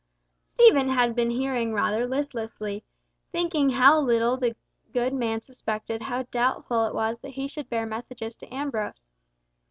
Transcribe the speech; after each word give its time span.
Stephen 0.47 0.89
had 0.89 1.13
been 1.13 1.29
hearing 1.29 1.73
rather 1.75 2.07
listlessly, 2.07 2.83
thinking 3.31 3.69
how 3.69 3.99
little 3.99 4.35
the 4.35 4.55
good 4.93 5.13
man 5.13 5.39
suspected 5.43 6.01
how 6.01 6.23
doubtful 6.31 6.87
it 6.87 6.95
was 6.95 7.19
that 7.19 7.29
he 7.29 7.47
should 7.47 7.69
bear 7.69 7.85
messages 7.85 8.33
to 8.33 8.51
Ambrose. 8.51 9.03